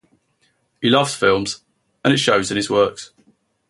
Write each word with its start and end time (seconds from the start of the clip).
He 0.81 0.89
loves 0.89 1.13
films 1.13 1.63
and 2.03 2.11
it 2.11 2.17
shows 2.17 2.49
in 2.49 2.57
his 2.57 2.71
works"". 2.71 3.13